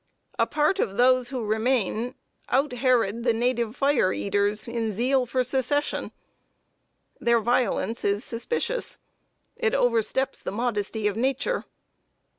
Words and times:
A 0.39 0.47
part 0.47 0.79
of 0.79 0.97
those 0.97 1.27
who 1.27 1.45
remain 1.45 2.15
out 2.49 2.71
Herod 2.71 3.23
the 3.23 3.33
native 3.33 3.75
fire 3.75 4.11
eaters 4.11 4.67
in 4.67 4.91
zeal 4.91 5.27
for 5.27 5.43
Secession. 5.43 6.11
Their 7.19 7.39
violence 7.39 8.03
is 8.03 8.23
suspicious; 8.25 8.97
it 9.55 9.75
oversteps 9.75 10.41
the 10.41 10.49
modesty 10.49 11.05
of 11.07 11.15
nature. 11.15 11.65